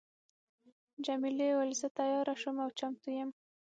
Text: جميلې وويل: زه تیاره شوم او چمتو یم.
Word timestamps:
جميلې 1.05 1.47
وويل: 1.51 1.71
زه 1.81 1.87
تیاره 1.97 2.35
شوم 2.41 2.57
او 2.63 2.69
چمتو 2.79 3.07
یم. 3.17 3.29